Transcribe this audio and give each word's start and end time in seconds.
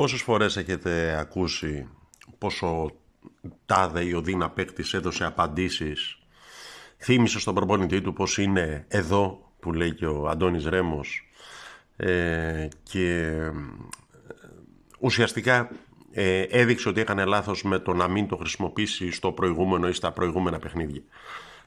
Πόσες 0.00 0.22
φορές 0.22 0.56
έχετε 0.56 1.18
ακούσει 1.18 1.88
πόσο 2.38 2.90
τάδε 3.66 4.04
ή 4.04 4.12
ο 4.12 4.20
Δίνα 4.20 4.50
παίκτης 4.50 4.94
έδωσε 4.94 5.24
απαντήσεις 5.24 6.18
θύμισε 6.98 7.38
στον 7.40 7.54
προπονητή 7.54 8.00
του 8.00 8.12
πως 8.12 8.38
είναι 8.38 8.84
εδώ 8.88 9.52
που 9.60 9.72
λέει 9.72 9.94
και 9.94 10.06
ο 10.06 10.28
Αντώνης 10.28 10.66
Ρέμος 10.66 11.30
ε, 11.96 12.68
και 12.82 13.16
ε, 13.16 13.52
ουσιαστικά 15.00 15.70
ε, 16.12 16.40
έδειξε 16.40 16.88
ότι 16.88 17.00
έκανε 17.00 17.24
λάθος 17.24 17.62
με 17.62 17.78
το 17.78 17.94
να 17.94 18.08
μην 18.08 18.28
το 18.28 18.36
χρησιμοποιήσει 18.36 19.10
στο 19.10 19.32
προηγούμενο 19.32 19.88
ή 19.88 19.92
στα 19.92 20.12
προηγούμενα 20.12 20.58
παιχνίδια. 20.58 21.02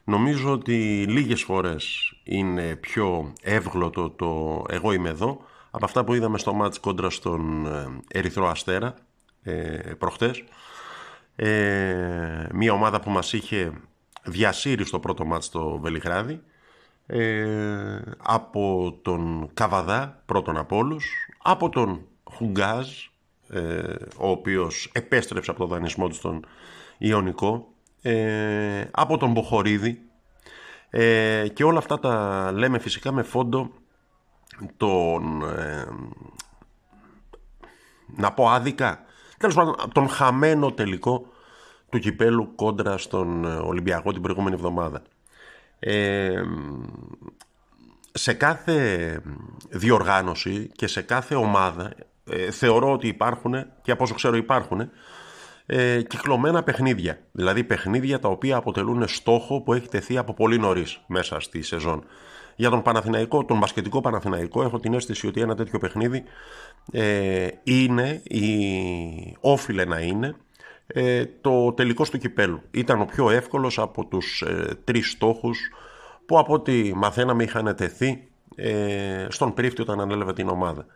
Νομίζω 0.04 0.52
ότι 0.52 1.04
λίγες 1.08 1.42
φορές 1.42 2.14
είναι 2.24 2.76
πιο 2.76 3.32
εύγλωτο 3.42 4.10
το 4.10 4.62
«εγώ 4.68 4.92
είμαι 4.92 5.08
εδώ» 5.08 5.52
από 5.74 5.84
αυτά 5.84 6.04
που 6.04 6.14
είδαμε 6.14 6.38
στο 6.38 6.52
μάτς 6.52 6.78
κόντρα 6.78 7.10
στον 7.10 7.66
ε, 7.66 8.18
Ερυθρό 8.18 8.48
Αστέρα 8.48 8.94
ε, 9.42 9.52
προχτές. 9.98 10.44
Ε, 11.36 12.46
μια 12.52 12.72
ομάδα 12.72 13.00
που 13.00 13.10
μας 13.10 13.32
είχε 13.32 13.72
διασύρει 14.22 14.84
στο 14.84 14.98
πρώτο 14.98 15.24
μάτς 15.24 15.46
στο 15.46 15.78
Βελιγράδι 15.82 16.42
ε, 17.06 18.00
από 18.22 18.94
τον 19.02 19.50
Καβαδά 19.54 20.22
πρώτον 20.26 20.56
από 20.56 20.76
όλους, 20.76 21.06
από 21.42 21.68
τον 21.68 22.00
Χουγκάζ 22.32 22.88
ε, 23.48 23.94
ο 24.16 24.28
οποίος 24.28 24.90
επέστρεψε 24.92 25.50
από 25.50 25.60
το 25.60 25.66
δανεισμό 25.66 26.08
του 26.08 26.14
στον 26.14 26.46
Ιωνικό 26.98 27.68
ε, 28.02 28.84
από 28.90 29.16
τον 29.16 29.32
Μποχορίδη 29.32 30.00
ε, 30.90 31.48
και 31.52 31.64
όλα 31.64 31.78
αυτά 31.78 31.98
τα 31.98 32.50
λέμε 32.52 32.78
φυσικά 32.78 33.12
με 33.12 33.22
φόντο 33.22 33.70
τον 34.76 35.42
ε, 35.42 35.86
να 38.16 38.32
πω 38.32 38.48
άδικα 38.48 39.04
τέλος 39.38 39.54
πάντων 39.54 39.74
τον 39.92 40.08
χαμένο 40.08 40.72
τελικό 40.72 41.26
του 41.90 41.98
κυπέλου 41.98 42.54
κόντρα 42.54 42.98
στον 42.98 43.44
Ολυμπιακό 43.44 44.12
την 44.12 44.22
προηγούμενη 44.22 44.54
εβδομάδα 44.54 45.02
ε, 45.78 46.42
σε 48.12 48.32
κάθε 48.32 49.20
διοργάνωση 49.68 50.70
και 50.74 50.86
σε 50.86 51.02
κάθε 51.02 51.34
ομάδα 51.34 51.92
ε, 52.30 52.50
θεωρώ 52.50 52.92
ότι 52.92 53.08
υπάρχουν 53.08 53.54
και 53.82 53.90
από 53.90 54.02
όσο 54.02 54.14
ξέρω 54.14 54.36
υπάρχουν 54.36 54.90
ε, 55.66 56.02
κυκλωμένα 56.02 56.62
παιχνίδια. 56.62 57.18
Δηλαδή 57.32 57.64
παιχνίδια 57.64 58.18
τα 58.18 58.28
οποία 58.28 58.56
αποτελούν 58.56 59.08
στόχο 59.08 59.60
που 59.60 59.72
έχει 59.72 59.88
τεθεί 59.88 60.18
από 60.18 60.34
πολύ 60.34 60.58
νωρίς 60.58 61.00
μέσα 61.06 61.40
στη 61.40 61.62
σεζόν. 61.62 62.04
Για 62.56 62.70
τον 62.70 62.82
Παναθηναϊκό, 62.82 63.44
τον 63.44 63.58
μπασκετικό 63.58 64.00
Παναθηναϊκό, 64.00 64.62
έχω 64.62 64.80
την 64.80 64.94
αίσθηση 64.94 65.26
ότι 65.26 65.40
ένα 65.40 65.54
τέτοιο 65.54 65.78
παιχνίδι 65.78 66.24
ε, 66.92 67.48
είναι 67.62 68.22
ή 68.24 68.46
όφιλε 69.40 69.84
να 69.84 70.00
είναι 70.00 70.36
ε, 70.86 71.24
το 71.40 71.72
τελικό 71.72 72.04
του 72.04 72.18
κυπέλου. 72.18 72.62
Ήταν 72.70 73.00
ο 73.00 73.04
πιο 73.04 73.30
εύκολος 73.30 73.78
από 73.78 74.04
τους 74.04 74.42
ε, 74.42 74.78
τρεις 74.84 75.10
στόχους 75.10 75.58
που 76.26 76.38
από 76.38 76.52
ό,τι 76.52 76.94
μαθαίναμε 76.94 77.42
είχαν 77.42 77.74
τεθεί 77.76 78.28
ε, 78.54 79.26
στον 79.28 79.54
πρίφτη 79.54 79.80
όταν 79.80 80.00
ανέλαβε 80.00 80.32
την 80.32 80.48
ομάδα. 80.48 80.86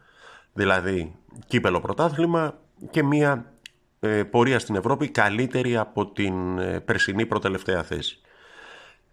Δηλαδή 0.52 1.14
κύπελο 1.46 1.80
πρωτάθλημα 1.80 2.58
και 2.90 3.02
μία 3.02 3.52
ε, 4.00 4.22
πορεία 4.22 4.58
στην 4.58 4.74
Ευρώπη 4.74 5.08
καλύτερη 5.08 5.76
από 5.76 6.06
την 6.06 6.58
ε, 6.58 6.80
περσινή 6.80 7.26
προτελευταία 7.26 7.82
θέση. 7.82 8.20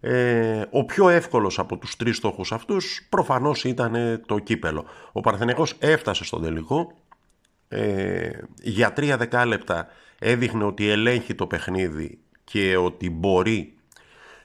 Ε, 0.00 0.62
ο 0.70 0.84
πιο 0.84 1.08
εύκολος 1.08 1.58
από 1.58 1.76
τους 1.76 1.96
τρεις 1.96 2.16
στόχους 2.16 2.52
αυτούς 2.52 3.06
προφανώς 3.08 3.64
ήταν 3.64 4.22
το 4.26 4.38
κύπελο. 4.38 4.84
Ο 5.12 5.20
Παρθενιακός 5.20 5.74
έφτασε 5.78 6.24
στον 6.24 6.42
τελικό, 6.42 6.92
ε, 7.68 8.30
για 8.62 8.92
τρία 8.92 9.16
δεκάλεπτα 9.16 9.88
έδειχνε 10.18 10.64
ότι 10.64 10.88
ελέγχει 10.88 11.34
το 11.34 11.46
παιχνίδι 11.46 12.18
και 12.44 12.76
ότι 12.76 13.10
μπορεί 13.10 13.74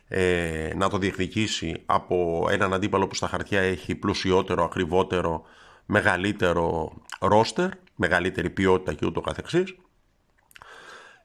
ε, 0.08 0.72
να 0.76 0.90
το 0.90 0.98
διεκδικήσει 0.98 1.82
από 1.86 2.48
έναν 2.52 2.74
αντίπαλο 2.74 3.08
που 3.08 3.16
στα 3.16 3.28
χαρτιά 3.28 3.62
έχει 3.62 3.96
πλουσιότερο, 3.96 4.64
ακριβότερο, 4.64 5.44
μεγαλύτερο 5.86 6.94
ρόστερ, 7.20 7.70
μεγαλύτερη 7.96 8.50
ποιότητα 8.50 8.94
και 8.94 9.06
ούτω 9.06 9.22
καθεξής. 9.22 9.76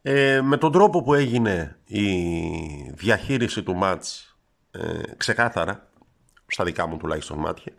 Ε, 0.08 0.40
με 0.42 0.56
τον 0.56 0.72
τρόπο 0.72 1.02
που 1.02 1.14
έγινε 1.14 1.76
η 1.86 2.08
διαχείριση 2.94 3.62
του 3.62 3.74
μάτς 3.74 4.36
ε, 4.70 5.00
ξεκάθαρα, 5.16 5.88
στα 6.46 6.64
δικά 6.64 6.86
μου 6.86 6.96
τουλάχιστον 6.96 7.38
μάτια, 7.38 7.72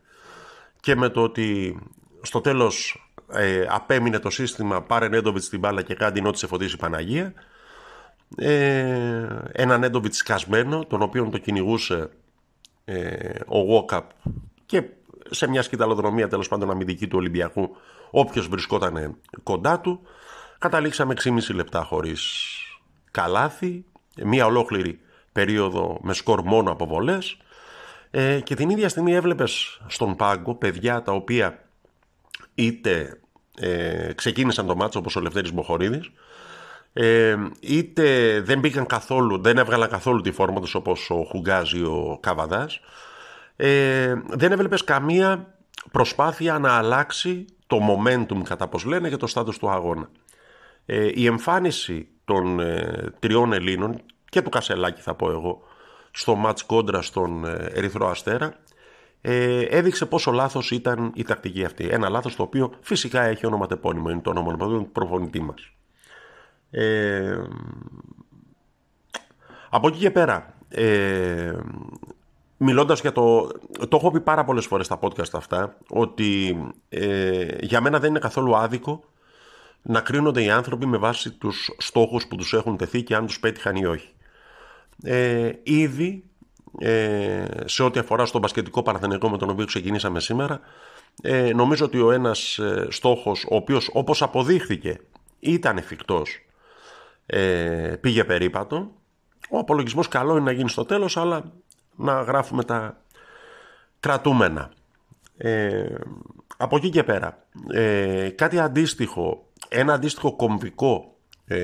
και 0.79 0.95
με 0.95 1.09
το 1.09 1.21
ότι 1.21 1.79
στο 2.21 2.41
τέλος 2.41 3.07
ε, 3.31 3.65
απέμεινε 3.69 4.19
το 4.19 4.29
σύστημα 4.29 4.81
πάρε 4.81 5.07
Νέντοβιτς 5.07 5.45
στην 5.45 5.59
μπάλα 5.59 5.81
και 5.81 5.93
κάντε 5.93 6.27
ό,τι 6.27 6.37
σε 6.37 6.47
φωτίσει 6.47 6.75
η 6.75 6.77
Παναγία, 6.77 7.33
ε, 8.35 9.27
ένα 9.51 9.77
Νέντοβιτς 9.77 10.17
σκασμένο, 10.17 10.85
τον 10.85 11.01
οποίο 11.01 11.29
το 11.29 11.37
κυνηγούσε 11.37 12.09
ε, 12.85 13.39
ο 13.45 13.65
Βόκαπ 13.65 14.11
και 14.65 14.83
σε 15.29 15.47
μια 15.47 15.61
σκηταλοδρομία 15.61 16.27
τέλος 16.27 16.47
πάντων 16.47 16.69
αμυντική 16.71 17.07
του 17.07 17.17
Ολυμπιακού 17.17 17.75
όποιος 18.11 18.47
βρισκόταν 18.47 19.17
κοντά 19.43 19.79
του 19.79 20.01
καταλήξαμε 20.59 21.13
6,5 21.23 21.53
λεπτά 21.53 21.83
χωρίς 21.83 22.21
καλάθι 23.11 23.85
μια 24.23 24.45
ολόκληρη 24.45 24.99
περίοδο 25.31 25.99
με 26.01 26.13
σκορ 26.13 26.41
μόνο 26.41 26.71
από 26.71 26.85
βολές 26.85 27.37
ε, 28.11 28.39
και 28.39 28.55
την 28.55 28.69
ίδια 28.69 28.89
στιγμή 28.89 29.13
έβλεπες 29.13 29.81
στον 29.87 30.15
πάγκο 30.15 30.55
παιδιά 30.55 31.01
τα 31.01 31.11
οποία 31.11 31.63
είτε 32.55 33.19
ε, 33.59 34.13
ξεκίνησαν 34.15 34.65
το 34.65 34.75
μάτσο 34.75 34.99
όπως 34.99 35.15
ο 35.15 35.19
Λευτέρης 35.19 35.53
Μποχορίδης 35.53 36.11
ε, 36.93 37.35
είτε 37.59 38.39
δεν 38.41 38.59
μπήκαν 38.59 38.85
καθόλου, 38.85 39.41
δεν 39.41 39.57
έβγαλαν 39.57 39.89
καθόλου 39.89 40.21
τη 40.21 40.31
φόρμα 40.31 40.59
τους 40.59 40.75
όπως 40.75 41.09
ο 41.09 41.23
Χουγκάζη 41.23 41.81
ο 41.81 42.17
Καβαδάς 42.21 42.79
ε, 43.55 44.13
δεν 44.27 44.51
έβλεπες 44.51 44.83
καμία 44.83 45.53
προσπάθεια 45.91 46.59
να 46.59 46.71
αλλάξει 46.71 47.45
το 47.67 47.77
momentum 47.89 48.41
κατά 48.43 48.67
πως 48.67 48.85
λένε 48.85 49.07
για 49.07 49.17
το 49.17 49.27
στάτους 49.27 49.57
του 49.57 49.69
αγώνα. 49.69 50.09
Ε, 50.89 51.09
η 51.13 51.25
εμφάνιση 51.25 52.07
των 52.25 52.59
ε, 52.59 53.13
τριών 53.19 53.53
Ελλήνων 53.53 54.01
και 54.29 54.41
του 54.41 54.49
Κασελάκη 54.49 55.01
θα 55.01 55.15
πω 55.15 55.31
εγώ 55.31 55.61
στο 56.11 56.35
μάτς 56.35 56.63
κόντρα 56.63 57.01
στον 57.01 57.45
ε, 57.45 57.69
Ερυθρό 57.73 58.07
Αστέρα 58.07 58.53
ε, 59.21 59.61
έδειξε 59.61 60.05
πόσο 60.05 60.31
λάθος 60.31 60.71
ήταν 60.71 61.11
η 61.15 61.23
τακτική 61.23 61.65
αυτή. 61.65 61.87
Ένα 61.87 62.09
λάθος 62.09 62.35
το 62.35 62.43
οποίο 62.43 62.73
φυσικά 62.81 63.21
έχει 63.21 63.45
ονοματεπώνυμο, 63.45 64.09
είναι 64.09 64.21
το 64.21 64.29
όνομα 64.29 64.57
του 64.57 64.89
προπονητή 64.91 65.41
μας. 65.41 65.71
Ε, 66.71 67.41
από 69.69 69.87
εκεί 69.87 69.97
και 69.97 70.11
πέρα, 70.11 70.53
ε, 70.69 71.53
μιλώντας 72.57 73.01
για 73.01 73.11
το... 73.11 73.47
Το 73.87 73.97
έχω 73.97 74.11
πει 74.11 74.19
πάρα 74.19 74.43
πολλές 74.43 74.65
φορές 74.65 74.85
στα 74.85 74.99
podcast 75.01 75.33
αυτά, 75.33 75.77
ότι 75.89 76.57
ε, 76.89 77.45
για 77.61 77.81
μένα 77.81 77.99
δεν 77.99 78.09
είναι 78.09 78.19
καθόλου 78.19 78.55
άδικο 78.55 79.03
να 79.81 80.01
κρίνονται 80.01 80.43
οι 80.43 80.49
άνθρωποι 80.49 80.85
με 80.85 80.97
βάση 80.97 81.31
τους 81.31 81.71
στόχους 81.77 82.27
που 82.27 82.35
τους 82.35 82.53
έχουν 82.53 82.77
τεθεί 82.77 83.03
και 83.03 83.15
αν 83.15 83.25
τους 83.25 83.39
πέτυχαν 83.39 83.75
ή 83.75 83.85
όχι. 83.85 84.09
Ε, 85.03 85.51
ήδη 85.63 86.23
ε, 86.79 87.45
σε 87.65 87.83
ό,τι 87.83 87.99
αφορά 87.99 88.25
στον 88.25 88.41
πασχετικό 88.41 88.83
παραθενικό 88.83 89.29
με 89.29 89.37
τον 89.37 89.49
οποίο 89.49 89.65
ξεκινήσαμε 89.65 90.19
σήμερα 90.19 90.59
ε, 91.21 91.53
νομίζω 91.53 91.85
ότι 91.85 91.99
ο 91.99 92.11
ένας 92.11 92.57
ε, 92.57 92.87
στόχος 92.89 93.45
ο 93.49 93.55
οποίος 93.55 93.89
όπως 93.93 94.21
αποδείχθηκε 94.21 94.99
ήταν 95.39 95.77
εφικτός 95.77 96.45
ε, 97.25 97.95
πήγε 98.01 98.23
περίπατο 98.23 98.91
ο 99.49 99.57
απολογισμός 99.57 100.07
καλό 100.07 100.31
είναι 100.31 100.43
να 100.43 100.51
γίνει 100.51 100.69
στο 100.69 100.85
τέλος 100.85 101.17
αλλά 101.17 101.51
να 101.95 102.21
γράφουμε 102.21 102.63
τα 102.63 103.01
κρατούμενα 103.99 104.71
ε, 105.37 105.95
από 106.57 106.75
εκεί 106.75 106.89
και 106.89 107.03
πέρα 107.03 107.45
ε, 107.73 108.29
κάτι 108.29 108.59
αντίστοιχο 108.59 109.46
ένα 109.69 109.93
αντίστοιχο 109.93 110.35
κομβικό 110.35 111.15
ε, 111.45 111.57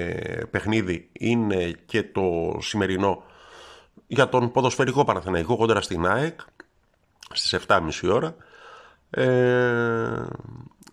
παιχνίδι 0.51 1.09
είναι 1.11 1.71
και 1.85 2.03
το 2.03 2.57
σημερινό 2.61 3.23
για 4.07 4.29
τον 4.29 4.51
ποδοσφαιρικό 4.51 5.03
Παναθηναϊκό 5.03 5.57
κόντρα 5.57 5.81
στην 5.81 6.05
ΑΕΚ 6.05 6.39
στις 7.33 7.59
7.30 7.67 7.89
ώρα. 8.11 8.35
Ε, 9.09 10.25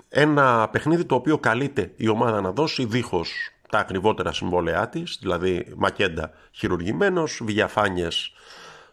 ένα 0.09 0.69
παιχνίδι 0.69 1.05
το 1.05 1.15
οποίο 1.15 1.39
καλείται 1.39 1.93
η 1.97 2.09
ομάδα 2.09 2.41
να 2.41 2.53
δώσει 2.53 2.85
δίχως 2.85 3.51
τα 3.71 3.79
ακριβότερα 3.79 4.33
συμβόλαιά 4.33 4.89
της, 4.89 5.19
δηλαδή 5.21 5.67
Μακέντα 5.77 6.31
χειρουργημένος, 6.51 7.41
Βηγιαφάνιες 7.45 8.33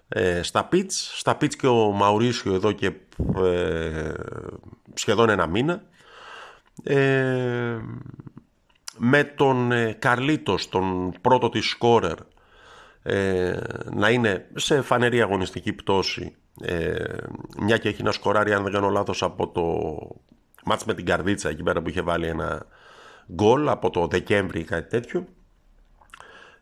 ε, 0.08 0.42
στα 0.42 0.66
πιτς, 0.66 1.12
στα 1.16 1.36
πιτς 1.36 1.56
και 1.56 1.68
ο 1.68 1.92
Μαουρίσιο 1.92 2.54
εδώ 2.54 2.72
και 2.72 2.92
ε, 3.36 4.14
σχεδόν 4.94 5.30
ένα 5.30 5.48
μήνα. 5.48 5.84
Ε, 6.84 7.78
με 8.98 9.24
τον 9.24 9.72
ε, 9.72 9.94
Καρλίτος, 10.00 10.70
τον 10.70 11.14
πρώτο 11.22 11.50
της 11.50 11.70
σκόρερ, 11.70 12.18
ε, 13.04 13.60
να 13.92 14.10
είναι 14.10 14.48
σε 14.56 14.82
φανερή 14.82 15.22
αγωνιστική 15.22 15.74
πτώση, 15.74 16.36
ε, 16.62 16.96
μια 17.60 17.78
και 17.78 17.90
έχει 17.90 18.04
να 18.04 18.12
σκοράρει, 18.12 18.54
αν 18.54 18.64
δεν 18.64 18.72
κάνω 18.72 18.90
λάθος, 18.90 19.24
από 19.24 19.48
το 19.48 19.64
μάτς 20.64 20.86
με 20.86 20.94
την 20.94 21.06
Καρδίτσα, 21.06 21.50
εκεί 21.50 21.64
πέρα 21.64 21.82
που 21.82 21.90
είχε 21.90 22.02
βάλει 22.02 22.28
ένα 22.28 22.66
γκολ 23.34 23.70
από 23.70 23.90
το 23.90 24.08
Δεκέμβρη 24.08 24.60
ή 24.60 24.64
κάτι 24.64 24.90
τέτοιο. 24.90 25.26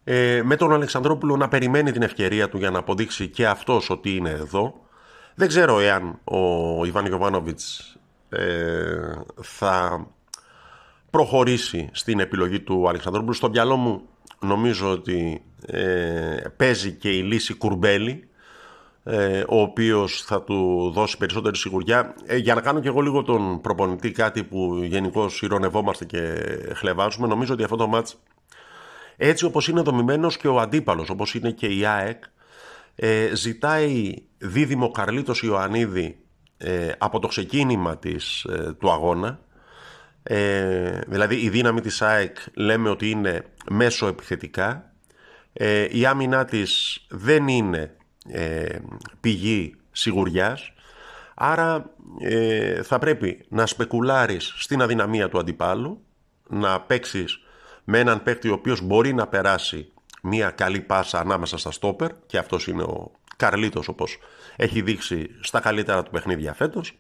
Ε, 0.04 0.42
με 0.44 0.56
τον 0.56 0.74
Αλεξανδρόπουλο 0.74 1.36
να 1.36 1.48
περιμένει 1.48 1.92
την 1.92 2.02
ευκαιρία 2.02 2.50
του 2.50 2.58
για 2.58 2.70
να 2.70 2.80
αποδείξει 2.80 3.28
και 3.28 3.48
αυτός 3.48 3.90
ότι 3.90 4.16
είναι 4.16 4.30
εδώ. 4.30 4.74
Δεν 5.36 5.48
ξέρω 5.48 5.80
εάν 5.80 6.20
ο 6.24 6.86
Ιβάν 6.86 7.06
Γιωβάνοβιτς 7.06 7.96
ε, 8.38 9.24
θα 9.42 10.08
προχωρήσει 11.10 11.90
στην 11.92 12.20
επιλογή 12.20 12.60
του 12.60 12.88
Αλεξανδρόπουλου. 12.90 13.34
Στο 13.34 13.50
μυαλό 13.50 13.76
μου 13.76 14.02
νομίζω 14.40 14.92
ότι 14.92 15.44
ε, 15.66 16.42
παίζει 16.58 16.92
και 16.92 17.10
η 17.10 17.22
λύση 17.22 17.54
Κουρμπέλη 17.54 18.28
ε, 19.04 19.44
ο 19.48 19.62
οποίος 19.62 20.22
θα 20.22 20.42
του 20.42 20.92
δώσει 20.94 21.18
περισσότερη 21.18 21.58
σιγουριά. 21.58 22.16
Ε, 22.26 22.36
για 22.36 22.56
να 22.56 22.62
κάνω 22.62 22.80
και 22.80 22.88
εγώ 22.88 23.02
λίγο 23.02 23.24
τον 23.24 23.62
προπονητή 23.62 24.12
κάτι 24.12 24.44
που 24.44 24.82
γενικώ 24.84 25.30
ηρωνευόμαστε 25.42 26.06
και 26.06 26.36
χλεβάζουμε, 26.76 27.28
νομίζω 27.28 27.54
ότι 27.54 27.64
αυτό 27.64 27.76
το 27.76 27.88
μάτς 27.88 28.18
έτσι 29.18 29.46
όπως 29.46 29.68
είναι 29.68 29.82
δομημένος 29.82 30.38
και 30.38 30.48
ο 30.48 30.60
αντίπαλος, 30.60 31.10
όπως 31.10 31.34
είναι 31.34 31.52
και 31.52 31.68
η 31.68 31.86
ΑΕΚ, 31.86 32.24
ε, 32.96 33.36
ζητάει 33.36 34.14
δίδυμο 34.38 34.92
Καρλίτος 34.92 35.44
Ιωαννίδη 35.44 36.18
ε, 36.68 36.92
από 36.98 37.20
το 37.20 37.28
ξεκίνημα 37.28 37.98
της, 37.98 38.44
ε, 38.44 38.74
του 38.80 38.92
αγώνα. 38.92 39.40
Ε, 40.24 41.00
δηλαδή 41.08 41.36
η 41.36 41.50
δύναμη 41.50 41.82
της 41.82 42.02
ΑΕΚ 42.02 42.38
λέμε 42.54 42.90
ότι 42.90 43.10
είναι 43.10 43.46
μέσω 43.70 44.08
επιθετικά. 44.08 44.94
η 45.92 46.06
άμυνά 46.06 46.46
της 46.46 47.02
δεν 47.10 47.48
είναι 47.48 47.96
πηγή 49.20 49.76
σιγουριάς. 49.92 50.74
Άρα 51.36 51.90
θα 52.84 53.00
πρέπει 53.00 53.46
να 53.50 53.66
σπεκουλάρεις 53.66 54.54
στην 54.58 54.82
αδυναμία 54.82 55.30
του 55.30 55.40
αντιπάλου, 55.40 56.02
να 56.50 56.82
παίξεις 56.82 57.40
με 57.84 58.00
έναν 58.00 58.24
παίκτη 58.24 58.50
ο 58.50 58.54
οποίος 58.54 58.82
μπορεί 58.82 59.14
να 59.14 59.28
περάσει 59.28 59.92
μια 60.22 60.50
καλή 60.50 60.80
πάσα 60.80 61.20
ανάμεσα 61.20 61.58
στα 61.58 61.72
στόπερ 61.72 62.12
και 62.26 62.38
αυτός 62.38 62.68
είναι 62.68 62.84
ο 62.84 63.12
Καρλίτος 63.38 63.88
όπως 63.88 64.18
έχει 64.56 64.82
δείξει 64.82 65.30
στα 65.40 65.60
καλύτερα 65.60 66.04
του 66.04 66.12
παιχνίδια 66.12 66.54
φέτος. 66.54 66.96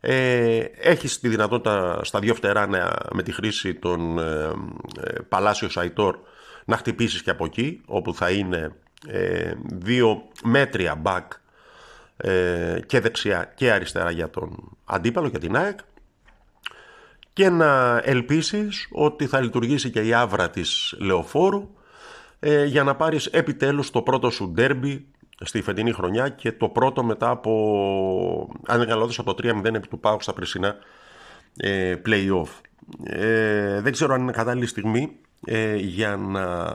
Ε, 0.00 0.64
έχει 0.78 1.18
τη 1.20 1.28
δυνατότητα 1.28 2.00
στα 2.04 2.18
δύο 2.18 2.34
φτερά 2.34 2.68
με 3.12 3.22
τη 3.22 3.32
χρήση 3.32 3.74
των 3.74 4.18
ε, 4.18 4.52
ε, 5.00 5.20
Παλάσιο 5.28 5.68
Σαϊτόρ 5.68 6.16
να 6.64 6.76
χτυπήσεις 6.76 7.22
και 7.22 7.30
από 7.30 7.44
εκεί 7.44 7.80
όπου 7.86 8.14
θα 8.14 8.30
είναι 8.30 8.72
ε, 9.08 9.52
δύο 9.64 10.22
μέτρια 10.44 10.94
μπακ 10.94 11.32
ε, 12.16 12.80
και 12.86 13.00
δεξιά 13.00 13.52
και 13.54 13.72
αριστερά 13.72 14.10
για 14.10 14.30
τον 14.30 14.76
αντίπαλο 14.84 15.28
για 15.28 15.38
την 15.38 15.56
ΑΕΚ 15.56 15.78
και 17.32 17.48
να 17.48 18.00
ελπίσεις 18.04 18.88
ότι 18.90 19.26
θα 19.26 19.40
λειτουργήσει 19.40 19.90
και 19.90 20.00
η 20.00 20.12
άβρα 20.12 20.50
της 20.50 20.94
Λεωφόρου 20.98 21.70
ε, 22.40 22.64
για 22.64 22.82
να 22.82 22.96
πάρεις 22.96 23.26
επιτέλους 23.26 23.90
το 23.90 24.02
πρώτο 24.02 24.30
σου 24.30 24.50
ντέρμπι 24.50 25.06
στη 25.44 25.62
φετινή 25.62 25.92
χρονιά 25.92 26.28
και 26.28 26.52
το 26.52 26.68
πρώτο 26.68 27.04
μετά 27.04 27.30
από, 27.30 28.48
αν 28.66 28.78
δεν 28.78 28.88
κάνω 28.88 29.08
από 29.16 29.34
το 29.34 29.48
3-0 29.62 29.64
επί 29.64 29.88
του 29.88 29.98
Πάου 29.98 30.20
στα 30.20 30.32
πρεσινά 30.32 30.76
ε, 31.56 31.94
play-off. 32.06 32.48
Ε, 33.04 33.80
δεν 33.80 33.92
ξέρω 33.92 34.14
αν 34.14 34.20
είναι 34.20 34.32
κατάλληλη 34.32 34.66
στιγμή 34.66 35.16
ε, 35.44 35.76
για 35.76 36.16
να 36.16 36.72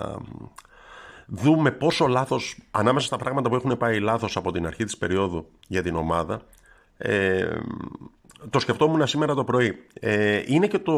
δούμε 1.26 1.72
πόσο 1.72 2.08
λάθος, 2.08 2.58
ανάμεσα 2.72 3.08
στα 3.08 3.18
πράγματα 3.18 3.50
που 3.50 3.56
έχουν 3.56 3.78
πάει 3.78 4.00
λάθος 4.00 4.38
από 4.38 4.52
την 4.52 4.68
αρχή 4.68 4.84
της 4.84 4.98
περίοδου 4.98 5.46
για 5.68 5.84
την 5.84 5.96
ομάδα, 5.96 6.42
ε, 6.98 7.58
το 8.50 8.60
σκεφτόμουν 8.60 9.08
σήμερα 9.08 9.34
το 9.34 9.44
πρωί. 9.44 9.86
Ε, 9.94 10.44
είναι 10.46 10.68
και 10.68 10.80
το 10.80 10.94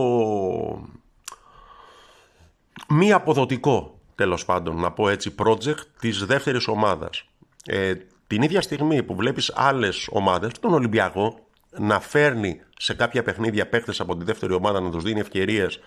μη 2.88 3.12
αποδοτικό, 3.12 4.00
τέλος 4.16 4.46
πάντων, 4.46 4.76
να 4.76 4.92
πω 4.92 5.10
έτσι, 5.10 5.36
project 5.38 5.80
της 6.00 6.26
δεύτερης 6.26 6.68
ομάδας. 6.68 7.30
Ε, 7.72 7.94
την 8.28 8.42
ίδια 8.42 8.62
στιγμή 8.62 9.04
που 9.04 9.16
βλέπεις 9.16 9.52
άλλες 9.56 10.08
ομάδες, 10.12 10.52
τον 10.60 10.74
Ολυμπιακό, 10.74 11.48
να 11.78 12.00
φέρνει 12.00 12.62
σε 12.78 12.94
κάποια 12.94 13.24
παιχνίδια 13.24 13.68
παίχτες 13.68 14.00
από 14.00 14.18
τη 14.18 14.26
δεύτερη 14.26 14.54
ομάδα, 14.54 14.80
να 14.80 14.92
τους 14.92 15.04
δίνει 15.04 15.20
ευκαιρίες, 15.20 15.80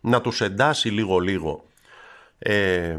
να 0.00 0.20
τους 0.20 0.40
εντάσει 0.40 0.88
λίγο-λίγο 0.88 1.64
ε, 2.38 2.96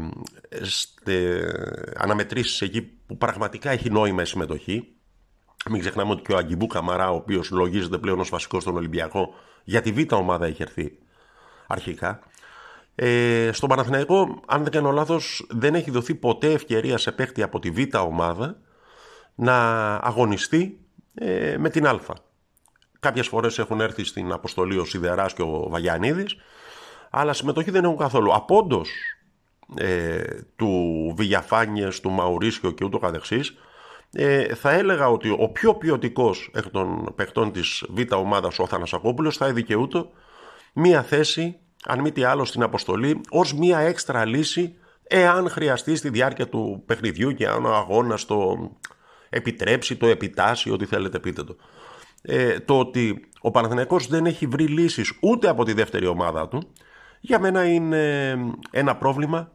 αναμετρήσεις 1.96 2.60
εκεί 2.60 2.82
που 2.82 3.16
πραγματικά 3.16 3.70
έχει 3.70 3.90
νόημα 3.90 4.22
η 4.22 4.26
συμμετοχή 4.26 4.96
μην 5.70 5.80
ξεχνάμε 5.80 6.12
ότι 6.12 6.22
και 6.22 6.32
ο 6.32 6.36
Αγκιμπού 6.36 6.66
Καμαρά, 6.66 7.10
ο 7.10 7.14
οποίος 7.14 7.50
λογίζεται 7.50 7.98
πλέον 7.98 8.20
ως 8.20 8.28
βασικός 8.28 8.62
στον 8.62 8.76
Ολυμπιακό, 8.76 9.34
για 9.64 9.80
τη 9.80 9.92
β' 9.92 10.12
ομάδα 10.12 10.46
έχει 10.46 10.62
έρθει 10.62 10.98
αρχικά. 11.66 12.20
Ε, 12.98 13.50
στον 13.52 13.68
Παναθηναϊκό, 13.68 14.40
αν 14.46 14.62
δεν 14.62 14.72
κάνω 14.72 14.90
λάθος, 14.90 15.46
δεν 15.50 15.74
έχει 15.74 15.90
δοθεί 15.90 16.14
ποτέ 16.14 16.52
ευκαιρία 16.52 16.98
σε 16.98 17.12
παίχτη 17.12 17.42
από 17.42 17.58
τη 17.58 17.70
β' 17.70 17.96
ομάδα 17.96 18.58
να 19.34 19.94
αγωνιστεί 19.94 20.78
ε, 21.14 21.56
με 21.58 21.70
την 21.70 21.86
Α. 21.86 22.00
Κάποιες 23.00 23.26
φορές 23.26 23.58
έχουν 23.58 23.80
έρθει 23.80 24.04
στην 24.04 24.32
αποστολή 24.32 24.78
ο 24.78 24.84
Σιδεράς 24.84 25.34
και 25.34 25.42
ο 25.42 25.66
Βαγιανίδης, 25.68 26.36
αλλά 27.10 27.32
συμμετοχή 27.32 27.70
δεν 27.70 27.84
έχουν 27.84 27.96
καθόλου. 27.96 28.34
Απόντο 28.34 28.82
ε, 29.76 30.22
του 30.56 31.14
Βηγιαφάνιες, 31.16 32.00
του 32.00 32.10
Μαουρίσιο 32.10 32.70
και 32.70 32.84
ούτω 32.84 32.98
καθεξής, 32.98 33.54
ε, 34.12 34.54
θα 34.54 34.70
έλεγα 34.70 35.08
ότι 35.08 35.36
ο 35.38 35.48
πιο 35.48 35.74
ποιοτικός 35.74 36.50
εκ 36.54 36.68
των 36.70 37.12
παιχτών 37.14 37.52
της 37.52 37.84
Β' 37.88 38.12
ομάδας, 38.12 38.58
ο 38.58 38.66
Θανασακόπουλος, 38.66 39.36
θα 39.36 39.52
δικαιούτο 39.52 40.10
μία 40.72 41.02
θέση, 41.02 41.58
αν 41.86 42.00
μη 42.00 42.12
τι 42.12 42.24
άλλο, 42.24 42.44
στην 42.44 42.62
αποστολή, 42.62 43.20
ως 43.30 43.54
μία 43.54 43.78
έξτρα 43.78 44.24
λύση, 44.24 44.74
εάν 45.02 45.48
χρειαστεί 45.48 45.96
στη 45.96 46.08
διάρκεια 46.08 46.48
του 46.48 46.82
παιχνιδιού 46.86 47.32
και 47.32 47.48
αν 47.48 47.64
ο 47.64 47.74
αγώνας 47.74 48.26
το 48.26 48.70
επιτρέψει, 49.28 49.96
το 49.96 50.06
επιτάσσει, 50.06 50.70
ό,τι 50.70 50.84
θέλετε 50.84 51.18
πείτε 51.18 51.44
το. 51.44 51.56
Ε, 52.22 52.60
το 52.60 52.78
ότι 52.78 53.28
ο 53.40 53.50
Παναθηναϊκός 53.50 54.06
δεν 54.06 54.26
έχει 54.26 54.46
βρει 54.46 54.66
λύσεις 54.66 55.12
ούτε 55.20 55.48
από 55.48 55.64
τη 55.64 55.72
δεύτερη 55.72 56.06
ομάδα 56.06 56.48
του, 56.48 56.72
για 57.20 57.38
μένα 57.38 57.64
είναι 57.64 58.34
ένα 58.70 58.96
πρόβλημα 58.96 59.52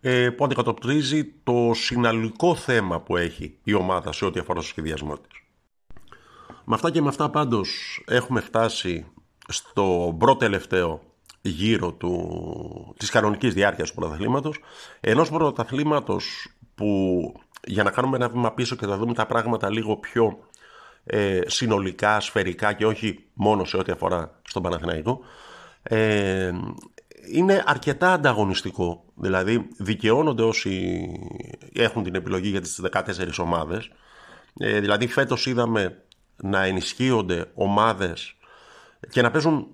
ε, 0.00 0.30
που 0.30 0.44
αντικατοπτρίζει 0.44 1.24
το 1.24 1.70
συναλλικό 1.74 2.54
θέμα 2.54 3.00
που 3.00 3.16
έχει 3.16 3.58
η 3.62 3.74
ομάδα 3.74 4.12
σε 4.12 4.24
ό,τι 4.24 4.40
αφορά 4.40 4.60
στο 4.60 4.68
σχεδιασμό 4.68 5.18
της. 5.18 5.42
Με 6.64 6.74
αυτά 6.74 6.90
και 6.90 7.02
με 7.02 7.08
αυτά 7.08 7.30
πάντως 7.30 8.00
έχουμε 8.06 8.40
φτάσει 8.40 9.06
στο 9.48 10.16
πρώτο 10.18 10.36
τελευταίο 10.36 11.00
γύρο 11.40 11.92
του, 11.92 12.94
της 12.98 13.10
κανονικής 13.10 13.54
διάρκειας 13.54 13.88
του 13.88 13.94
πρωταθλήματος 13.94 14.58
ενός 15.00 15.30
πρωταθλήματος 15.30 16.48
που 16.74 17.32
για 17.66 17.82
να 17.82 17.90
κάνουμε 17.90 18.16
ένα 18.16 18.28
βήμα 18.28 18.52
πίσω 18.52 18.76
και 18.76 18.86
να 18.86 18.96
δούμε 18.96 19.14
τα 19.14 19.26
πράγματα 19.26 19.70
λίγο 19.70 19.96
πιο 19.96 20.38
ε, 21.04 21.40
συνολικά, 21.46 22.20
σφαιρικά 22.20 22.72
και 22.72 22.86
όχι 22.86 23.24
μόνο 23.34 23.64
σε 23.64 23.76
ό,τι 23.76 23.92
αφορά 23.92 24.40
στον 24.42 24.62
Παναθηναϊκό 24.62 25.20
ε, 25.82 26.52
είναι 27.32 27.62
αρκετά 27.66 28.12
ανταγωνιστικό. 28.12 29.04
Δηλαδή 29.14 29.68
δικαιώνονται 29.78 30.42
όσοι 30.42 31.04
έχουν 31.72 32.02
την 32.02 32.14
επιλογή 32.14 32.48
για 32.48 32.60
τις 32.60 32.80
14 32.92 33.02
ομάδες. 33.38 33.90
Ε, 34.58 34.80
δηλαδή 34.80 35.06
φέτος 35.06 35.46
είδαμε 35.46 36.02
να 36.36 36.64
ενισχύονται 36.64 37.50
ομάδες 37.54 38.36
και 39.10 39.22
να 39.22 39.30
παίζουν 39.30 39.66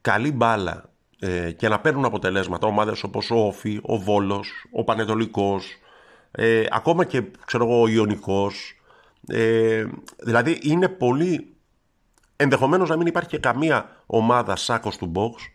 καλή 0.00 0.32
μπάλα 0.32 0.90
ε, 1.18 1.52
και 1.52 1.68
να 1.68 1.80
παίρνουν 1.80 2.04
αποτελέσματα. 2.04 2.66
Ομάδες 2.66 3.02
όπως 3.02 3.30
ο 3.30 3.46
Όφη, 3.46 3.80
ο 3.82 3.98
Βόλος, 3.98 4.66
ο 4.72 4.84
Πανετολικός, 4.84 5.66
ε, 6.30 6.64
ακόμα 6.70 7.04
και 7.04 7.22
ξέρω 7.46 7.64
εγώ, 7.64 7.80
ο 7.80 7.88
Ιωνικός. 7.88 8.80
Ε, 9.26 9.84
δηλαδή 10.18 10.58
είναι 10.62 10.88
πολύ... 10.88 11.50
Ενδεχομένως 12.38 12.88
να 12.88 12.96
μην 12.96 13.06
υπάρχει 13.06 13.28
και 13.28 13.38
καμία 13.38 14.02
ομάδα 14.06 14.56
σάκος 14.56 14.96
του 14.96 15.12
box 15.14 15.52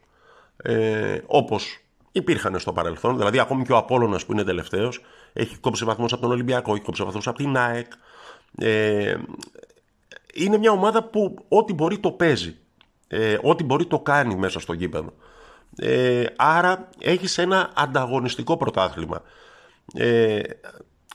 ε, 0.58 1.20
όπως 1.26 1.80
υπήρχαν 2.12 2.60
στο 2.60 2.74
παρελθόν. 2.74 3.18
Δηλαδή, 3.18 3.40
ακόμη 3.40 3.64
και 3.64 3.72
ο 3.72 3.78
Απόλλωνας 3.78 4.26
που 4.26 4.32
είναι 4.32 4.44
τελευταίος 4.44 5.02
έχει 5.34 5.58
κόψει 5.58 5.86
βαθμούς 5.86 6.14
από 6.14 6.22
τον 6.22 6.32
Ολυμπιακό, 6.32 6.74
έχει 6.74 6.84
κόψει 6.84 7.04
βαθμούς 7.04 7.28
από 7.28 7.38
την 7.38 7.58
ΑΕΚ. 7.58 7.92
Ε, 8.58 9.16
είναι 10.34 10.58
μια 10.58 10.72
ομάδα 10.72 11.04
που 11.04 11.46
ό,τι 11.48 11.74
μπορεί 11.74 12.00
το 12.00 12.12
παίζει. 12.12 12.58
Ε, 13.14 13.38
ό,τι 13.42 13.64
μπορεί 13.64 13.86
το 13.86 14.00
κάνει 14.00 14.36
μέσα 14.36 14.60
στο 14.60 14.74
γήπεδο. 14.74 15.14
Ε, 15.76 16.26
άρα 16.36 16.90
έχεις 17.00 17.38
ένα 17.38 17.72
ανταγωνιστικό 17.76 18.58
πρωτάθλημα. 18.58 19.22
Ε, 19.94 20.42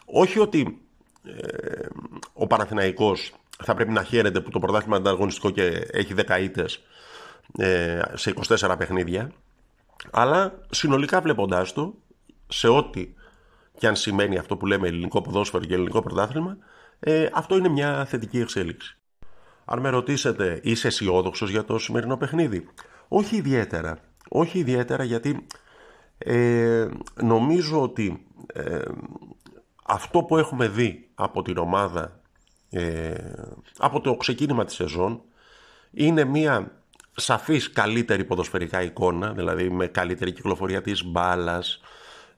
όχι 0.05 0.39
ότι 0.39 0.81
ε, 1.25 1.87
ο 2.33 2.47
Παναθηναϊκός 2.47 3.35
θα 3.65 3.75
πρέπει 3.75 3.93
να 3.93 4.03
χαίρεται 4.03 4.41
που 4.41 4.51
το 4.51 4.59
πρωτάθλημα 4.59 4.97
είναι 4.97 5.09
ανταγωνιστικό 5.09 5.51
και 5.51 5.87
έχει 5.91 6.15
10 6.29 6.41
ήττες 6.41 6.83
ε, 7.59 8.01
σε 8.15 8.35
24 8.49 8.75
παιχνίδια 8.79 9.33
αλλά 10.11 10.59
συνολικά 10.71 11.21
βλέποντάς 11.21 11.73
το 11.73 11.95
σε 12.49 12.69
ό,τι 12.69 13.15
και 13.79 13.87
αν 13.87 13.97
σημαίνει 13.97 14.39
αυτό 14.39 14.57
που 14.57 14.67
λέμε 14.67 14.89
ελληνικό 14.89 15.21
ποδόσφαιρο 15.21 15.65
και 15.65 15.75
ελληνικό 15.75 16.03
πρωτάθλημα 16.03 16.57
ε, 17.01 17.29
αυτό 17.33 17.57
είναι 17.57 17.69
μια 17.69 18.05
θετική 18.05 18.39
εξέλιξη. 18.39 18.96
Αν 19.69 19.81
με 19.81 19.89
ρωτήσετε 19.89 20.61
είσαι 20.63 20.87
αισιόδοξος 20.87 21.51
για 21.51 21.65
το 21.65 21.79
σημερινό 21.79 22.17
παιχνίδι; 22.17 22.69
Όχι 23.09 23.37
ιδιαίτερα. 23.37 23.99
Όχι 24.29 24.59
ιδιαίτερα 24.59 25.05
γιατί 25.05 25.47
ε, 26.19 26.89
νομίζω 27.23 27.83
ότι 27.83 28.27
ε, 28.53 28.81
αυτό 29.87 30.23
που 30.23 30.37
έχουμε 30.37 30.69
δει 30.69 31.09
από 31.15 31.43
την 31.43 31.59
ομάδα 31.59 32.21
ε, 32.71 33.15
από 33.79 34.01
το 34.01 34.15
ξεκίνημα 34.17 34.65
της 34.65 34.75
σεζόν 34.75 35.21
είναι 35.91 36.25
μια 36.25 36.73
σαφής 37.13 37.73
καλύτερη 37.73 38.25
ποδοσφαιρικά 38.25 38.83
εικόνα 38.83 39.33
δηλαδή 39.33 39.71
με 39.71 39.87
καλύτερη 39.87 40.33
κυκλοφορία 40.33 40.83
της 40.83 41.05
μπάλας 41.05 41.81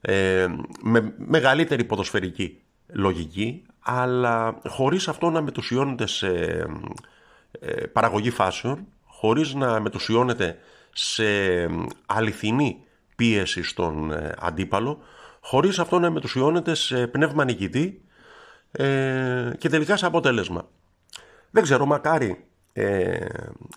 ε, 0.01 0.47
με 0.81 1.13
μεγαλύτερη 1.17 1.83
ποδοσφαιρική 1.83 2.61
λογική 2.87 3.63
αλλά 3.79 4.59
χωρίς 4.67 5.07
αυτό 5.07 5.29
να 5.29 5.41
μετουσιώνεται 5.41 6.07
σε 6.07 6.27
ε, 6.27 6.65
παραγωγή 7.93 8.29
φάσεων 8.29 8.87
χωρίς 9.05 9.53
να 9.53 9.79
μετουσιώνεται 9.79 10.57
σε 10.93 11.23
αληθινή 12.05 12.83
πίεση 13.15 13.63
στον 13.63 14.11
ε, 14.11 14.35
αντίπαλο, 14.39 14.99
χωρίς 15.41 15.79
αυτό 15.79 15.99
να 15.99 16.09
μετουσιώνεται 16.09 16.73
σε 16.73 17.07
πνεύμα 17.07 17.43
νικητή 17.43 18.01
ε, 18.71 19.51
και 19.57 19.69
τελικά 19.69 19.97
σε 19.97 20.05
αποτέλεσμα. 20.05 20.67
Δεν 21.51 21.63
ξέρω, 21.63 21.85
μακάρι 21.85 22.45
ε, 22.73 23.25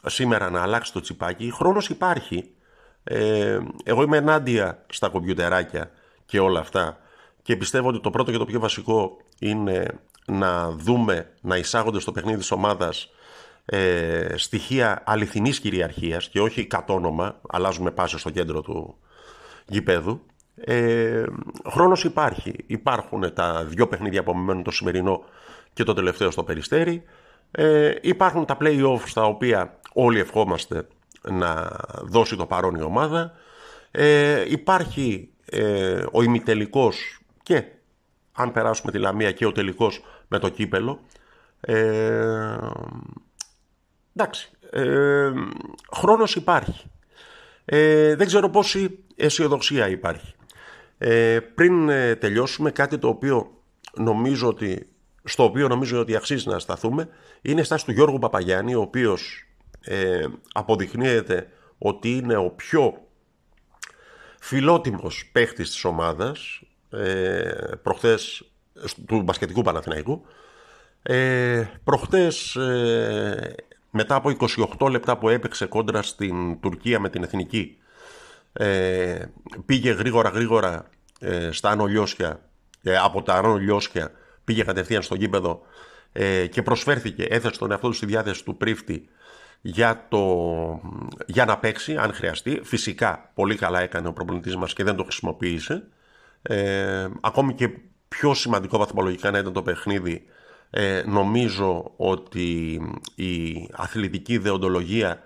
σήμερα 0.06 0.50
να 0.50 0.62
αλλάξει 0.62 0.92
το 0.92 1.00
τσιπάκι. 1.00 1.50
Χρόνος 1.52 1.88
υπάρχει. 1.88 2.50
Ε, 3.04 3.58
εγώ 3.84 4.02
είμαι 4.02 4.16
ενάντια 4.16 4.84
στα 4.88 5.08
κομπιουτεράκια 5.08 5.90
και 6.26 6.40
όλα 6.40 6.60
αυτά 6.60 6.98
και 7.42 7.56
πιστεύω 7.56 7.88
ότι 7.88 8.00
το 8.00 8.10
πρώτο 8.10 8.30
και 8.30 8.38
το 8.38 8.44
πιο 8.44 8.60
βασικό 8.60 9.16
είναι 9.38 9.86
να 10.26 10.70
δούμε, 10.70 11.32
να 11.40 11.56
εισάγονται 11.56 12.00
στο 12.00 12.12
παιχνίδι 12.12 12.38
της 12.38 12.50
ομάδας 12.50 13.10
ε, 13.64 14.34
στοιχεία 14.36 15.02
αληθινής 15.06 15.60
κυριαρχίας 15.60 16.28
και 16.28 16.40
όχι 16.40 16.66
κατόνομα, 16.66 17.40
αλλάζουμε 17.48 17.90
πάση 17.90 18.18
στο 18.18 18.30
κέντρο 18.30 18.60
του 18.60 18.96
γηπέδου. 19.66 20.20
Ε, 20.54 21.24
χρόνος 21.68 22.04
υπάρχει. 22.04 22.54
Υπάρχουν 22.66 23.34
τα 23.34 23.64
δυο 23.64 23.88
παιχνίδια 23.88 24.22
που 24.22 24.34
μένουν 24.34 24.62
το 24.62 24.70
σημερινό 24.70 25.24
και 25.72 25.84
το 25.84 25.94
τελευταίο 25.94 26.30
στο 26.30 26.42
Περιστέρι. 26.42 27.02
Ε, 27.50 27.94
υπάρχουν 28.00 28.44
τα 28.44 28.56
play-offs 28.60 29.10
τα 29.14 29.22
οποία 29.22 29.78
όλοι 29.92 30.18
ευχόμαστε 30.18 30.86
να 31.30 31.70
δώσει 32.02 32.36
το 32.36 32.46
παρόν 32.46 32.74
η 32.74 32.82
ομάδα. 32.82 33.32
Ε, 33.90 34.44
υπάρχει 34.48 35.30
ε, 35.44 36.04
ο 36.12 36.22
ημιτελικός 36.22 37.18
και 37.42 37.64
αν 38.32 38.52
περάσουμε 38.52 38.92
τη 38.92 38.98
Λαμία 38.98 39.32
και 39.32 39.46
ο 39.46 39.52
τελικός 39.52 40.04
με 40.28 40.38
το 40.38 40.48
κύπελο. 40.48 41.00
Ε, 41.60 42.56
Εντάξει, 44.16 44.50
ε, 44.70 45.32
χρόνος 45.92 46.36
υπάρχει. 46.36 46.90
Ε, 47.64 48.14
δεν 48.14 48.26
ξέρω 48.26 48.50
πόση 48.50 48.98
αισιοδοξία 49.16 49.88
υπάρχει. 49.88 50.34
Ε, 50.98 51.40
πριν 51.54 51.88
ε, 51.88 52.16
τελειώσουμε 52.16 52.70
κάτι 52.70 52.98
το 52.98 53.08
οποίο 53.08 53.62
νομίζω 53.94 54.48
ότι, 54.48 54.88
στο 55.24 55.44
οποίο 55.44 55.68
νομίζω 55.68 56.00
ότι 56.00 56.16
αξίζει 56.16 56.48
να 56.48 56.58
σταθούμε 56.58 57.08
είναι 57.42 57.60
η 57.60 57.64
στάση 57.64 57.84
του 57.84 57.92
Γιώργου 57.92 58.18
Παπαγιάννη 58.18 58.74
ο 58.74 58.80
οποίος 58.80 59.46
ε, 59.80 60.26
αποδεικνύεται 60.52 61.48
ότι 61.78 62.16
είναι 62.16 62.36
ο 62.36 62.50
πιο 62.50 63.06
φιλότιμος 64.40 65.30
παίχτης 65.32 65.70
της 65.70 65.84
ομάδας 65.84 66.62
ε, 66.90 67.50
προχθές 67.82 68.44
του 69.06 69.22
μπασκετικού 69.22 69.62
Παναθηναϊκού 69.62 70.26
ε, 71.02 71.64
προχτές 71.84 72.56
ε, 72.56 73.54
μετά 73.92 74.14
από 74.14 74.32
28 74.78 74.90
λεπτά 74.90 75.18
που 75.18 75.28
έπαιξε 75.28 75.66
κόντρα 75.66 76.02
στην 76.02 76.60
Τουρκία 76.60 77.00
με 77.00 77.08
την 77.08 77.22
Εθνική 77.22 77.76
ε, 78.52 79.24
πήγε 79.66 79.90
γρήγορα 79.90 80.28
γρήγορα 80.28 80.88
ε, 81.20 81.50
στα 81.52 81.70
Άνω 81.70 81.86
ε, 82.82 82.96
από 82.96 83.22
τα 83.22 83.34
Άνω 83.34 83.58
πήγε 84.44 84.64
κατευθείαν 84.64 85.02
στο 85.02 85.14
γήπεδο 85.14 85.62
ε, 86.12 86.46
και 86.46 86.62
προσφέρθηκε, 86.62 87.22
έθεσε 87.22 87.58
τον 87.58 87.70
εαυτό 87.70 87.88
του 87.88 87.94
στη 87.94 88.06
διάθεση 88.06 88.44
του 88.44 88.56
πρίφτη 88.56 89.08
για, 89.60 90.06
το, 90.08 90.20
για 91.26 91.44
να 91.44 91.58
παίξει 91.58 91.96
αν 91.96 92.12
χρειαστεί. 92.12 92.60
Φυσικά 92.64 93.30
πολύ 93.34 93.56
καλά 93.56 93.80
έκανε 93.80 94.08
ο 94.08 94.12
προπονητής 94.12 94.56
μας 94.56 94.72
και 94.72 94.84
δεν 94.84 94.96
το 94.96 95.02
χρησιμοποίησε. 95.02 95.88
Ε, 96.42 97.08
ακόμη 97.20 97.54
και 97.54 97.70
πιο 98.08 98.34
σημαντικό 98.34 98.78
βαθμολογικά 98.78 99.30
να 99.30 99.38
ήταν 99.38 99.52
το 99.52 99.62
παιχνίδι 99.62 100.24
ε, 100.74 101.02
νομίζω 101.06 101.92
ότι 101.96 102.80
η 103.14 103.68
αθλητική 103.72 104.32
ιδεοντολογία 104.32 105.22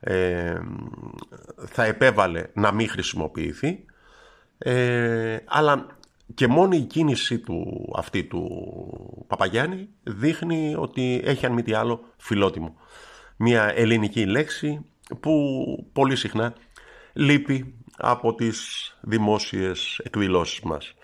ε, 0.00 0.60
θα 1.66 1.84
επέβαλε 1.84 2.46
να 2.52 2.72
μην 2.72 2.88
χρησιμοποιηθεί 2.88 3.84
ε, 4.58 5.38
αλλά 5.44 5.86
και 6.34 6.46
μόνο 6.46 6.74
η 6.74 6.80
κίνηση 6.80 7.38
του, 7.38 7.88
αυτή 7.96 8.24
του 8.24 9.24
Παπαγιάννη 9.26 9.88
δείχνει 10.02 10.74
ότι 10.78 11.20
έχει 11.24 11.46
αν 11.46 11.52
μη 11.52 11.62
τι 11.62 11.72
άλλο 11.72 12.00
φιλότιμο. 12.16 12.76
Μια 13.36 13.72
ελληνική 13.74 14.26
λέξη 14.26 14.84
που 15.20 15.32
πολύ 15.92 16.16
συχνά 16.16 16.54
λείπει 17.12 17.74
από 17.96 18.34
τις 18.34 18.58
δημόσιες 19.00 20.00
εκδηλώσεις 20.04 20.60
μας. 20.60 20.94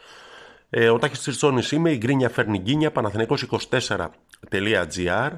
Ε, 0.75 0.88
ο 0.88 0.99
Τάκης 0.99 1.19
Τσιρτσόνης 1.19 1.73
είμαι, 1.73 1.91
η 1.91 1.97
Γκρίνια 1.97 2.29
φέρνει 2.29 2.59
γκίνια, 2.59 2.93
παναθηναϊκός24.gr 2.93 5.31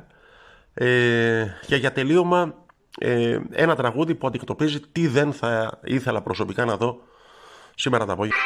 ε, 0.75 1.47
και 1.67 1.77
για 1.77 1.93
τελείωμα 1.93 2.55
ε, 2.99 3.39
ένα 3.51 3.77
τραγούδι 3.77 4.15
που 4.15 4.27
αντικτοπίζει 4.27 4.81
τι 4.81 5.07
δεν 5.07 5.33
θα 5.33 5.81
ήθελα 5.85 6.23
προσωπικά 6.23 6.65
να 6.65 6.77
δω 6.77 7.01
σήμερα 7.75 8.07
το 8.07 8.13
απόγευμα. 8.13 8.43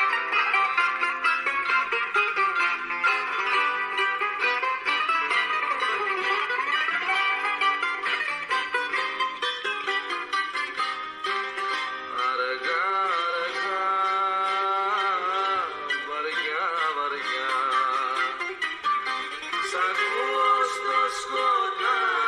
Σαν 19.71 19.95
φως 20.13 20.73
το 20.85 21.01
σκοτάδι 21.19 22.28